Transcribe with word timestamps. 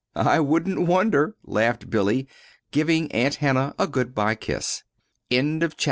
"I 0.15 0.39
wouldn't 0.39 0.81
wonder," 0.87 1.35
laughed 1.43 1.91
Billy, 1.91 2.27
giving 2.71 3.11
Aunt 3.11 3.35
Hannah 3.35 3.75
a 3.77 3.85
good 3.85 4.15
by 4.15 4.33
kiss. 4.33 4.81
CHAPTER 5.31 5.59
XIII. 5.59 5.69